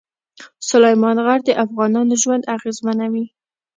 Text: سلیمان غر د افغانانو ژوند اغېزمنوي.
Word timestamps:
سلیمان 0.69 1.17
غر 1.25 1.39
د 1.45 1.49
افغانانو 1.65 2.13
ژوند 2.21 2.43
اغېزمنوي. 2.55 3.25